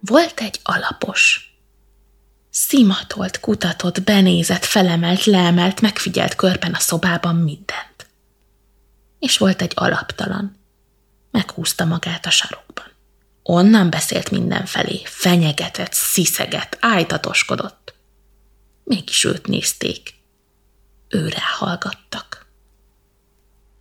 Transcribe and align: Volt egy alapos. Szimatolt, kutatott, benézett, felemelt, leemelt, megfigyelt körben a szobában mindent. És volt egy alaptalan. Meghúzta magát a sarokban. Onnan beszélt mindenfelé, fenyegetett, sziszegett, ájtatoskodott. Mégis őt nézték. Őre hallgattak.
Volt 0.00 0.40
egy 0.40 0.60
alapos. 0.62 1.54
Szimatolt, 2.50 3.40
kutatott, 3.40 4.02
benézett, 4.02 4.64
felemelt, 4.64 5.24
leemelt, 5.24 5.80
megfigyelt 5.80 6.34
körben 6.34 6.74
a 6.74 6.78
szobában 6.78 7.34
mindent. 7.36 8.06
És 9.18 9.38
volt 9.38 9.62
egy 9.62 9.72
alaptalan. 9.74 10.56
Meghúzta 11.30 11.84
magát 11.84 12.26
a 12.26 12.30
sarokban. 12.30 12.86
Onnan 13.42 13.90
beszélt 13.90 14.30
mindenfelé, 14.30 15.02
fenyegetett, 15.04 15.92
sziszegett, 15.92 16.76
ájtatoskodott. 16.80 17.94
Mégis 18.84 19.24
őt 19.24 19.46
nézték. 19.46 20.14
Őre 21.08 21.42
hallgattak. 21.58 22.29